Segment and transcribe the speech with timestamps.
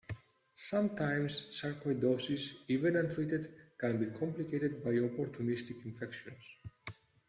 [0.71, 6.43] Sometimes, sarcoidosis, even untreated, can be complicated by opportunistic infections.